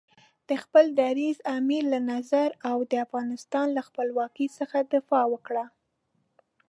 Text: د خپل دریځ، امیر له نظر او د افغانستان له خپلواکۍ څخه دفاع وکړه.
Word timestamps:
د 0.49 0.51
خپل 0.63 0.85
دریځ، 0.99 1.37
امیر 1.57 1.83
له 1.93 1.99
نظر 2.11 2.49
او 2.69 2.77
د 2.91 2.93
افغانستان 3.05 3.67
له 3.77 3.81
خپلواکۍ 3.87 4.47
څخه 4.59 4.77
دفاع 4.93 5.25
وکړه. 5.33 5.65